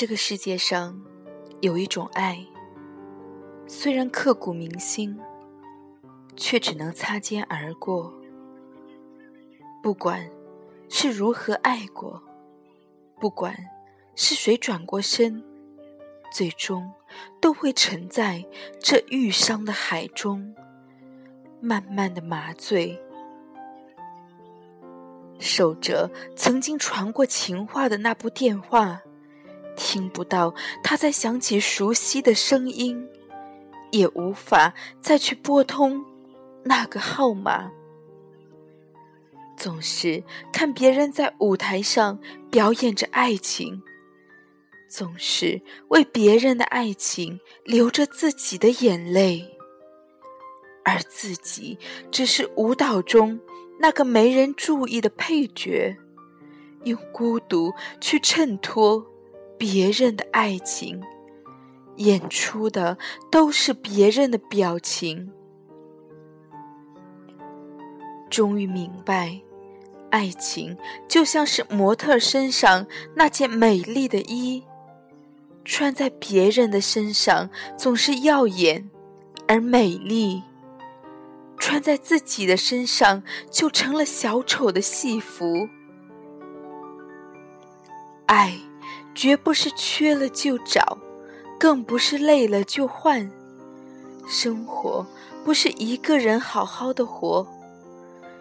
[0.00, 0.96] 这个世界上
[1.60, 2.46] 有一种爱，
[3.66, 5.18] 虽然刻骨铭心，
[6.36, 8.14] 却只能擦肩而过。
[9.82, 10.30] 不管
[10.88, 12.22] 是如何爱过，
[13.18, 13.52] 不管
[14.14, 15.42] 是谁转过身，
[16.30, 16.92] 最终
[17.40, 18.46] 都会沉在
[18.78, 20.54] 这愈伤的海中，
[21.60, 23.02] 慢慢的麻醉。
[25.40, 29.02] 守着曾经传过情话的那部电话，
[29.88, 33.08] 听不到他在响起熟悉的声音，
[33.90, 36.04] 也无法再去拨通
[36.62, 37.70] 那个号码。
[39.56, 42.18] 总是看别人在舞台上
[42.50, 43.82] 表演着爱情，
[44.90, 49.56] 总是为别人的爱情流着自己的眼泪，
[50.84, 51.78] 而自己
[52.10, 53.40] 只是舞蹈中。
[53.80, 55.96] 那个没人注意的配角，
[56.84, 59.06] 用孤独去衬托
[59.58, 61.02] 别人的爱情，
[61.96, 62.96] 演出的
[63.30, 65.32] 都是别人的表情。
[68.30, 69.40] 终于明白，
[70.10, 70.76] 爱情
[71.08, 74.62] 就像是模特身上那件美丽的衣，
[75.64, 78.88] 穿在别人的身上总是耀眼
[79.48, 80.42] 而美丽。
[81.58, 85.68] 穿在自己的身上，就成了小丑的戏服。
[88.26, 88.56] 爱，
[89.18, 90.96] 绝不是缺了就找，
[91.58, 93.28] 更不是累了就换。
[94.28, 95.04] 生活
[95.44, 97.44] 不是一个人好好的活，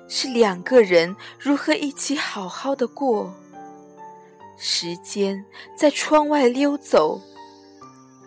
[0.08, 3.34] 是两个人如何一起好好的过。
[4.56, 5.44] 时间
[5.76, 7.20] 在窗外溜走，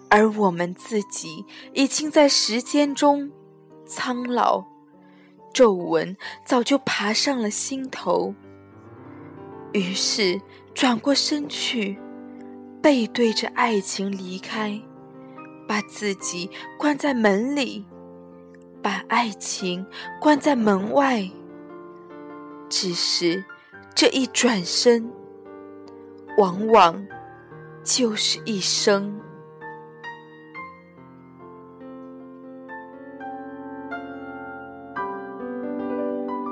[0.08, 3.30] 而我们自己已经在时间中
[3.86, 4.64] 苍老。
[5.54, 8.34] 皱纹早就爬上了心头，
[9.72, 10.40] 于是
[10.74, 11.96] 转过身去，
[12.82, 14.80] 背对着爱情离开，
[15.68, 17.84] 把自己关在门里，
[18.82, 19.84] 把爱情
[20.20, 21.28] 关在门外。
[22.68, 23.44] 只是
[23.94, 25.10] 这一转身，
[26.38, 27.06] 往往
[27.84, 29.20] 就是一生。